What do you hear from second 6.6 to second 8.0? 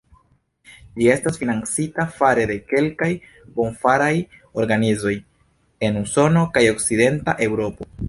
Okcidenta Eŭropo.